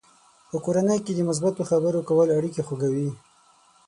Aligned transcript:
په 0.49 0.57
کورنۍ 0.65 0.99
کې 1.05 1.13
د 1.15 1.19
مثبتو 1.29 1.67
خبرو 1.69 2.01
کول 2.09 2.27
اړیکې 2.37 2.61
خوږوي. 2.67 3.09